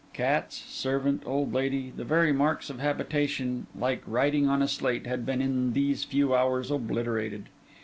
Cats, 0.13 0.55
servant, 0.67 1.21
old 1.27 1.53
lady, 1.53 1.93
the 1.95 2.03
very 2.03 2.33
marks 2.33 2.71
of 2.71 2.79
habitation, 2.79 3.67
like 3.77 4.01
writing 4.07 4.47
on 4.47 4.63
a 4.63 4.67
slate, 4.67 5.05
had 5.05 5.27
been 5.27 5.43
in 5.43 5.73
these 5.73 6.05
few 6.05 6.33
hours 6.33 6.71
obliterated. 6.71 7.49